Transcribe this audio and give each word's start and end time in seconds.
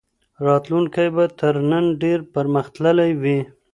راتلونکی 0.45 1.07
به 1.15 1.25
تر 1.39 1.55
نن 1.69 1.85
ډېر 2.01 2.19
پرمختللی 2.33 3.11
وي. 3.21 3.39